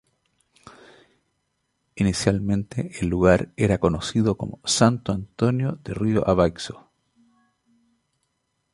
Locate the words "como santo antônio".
4.35-5.69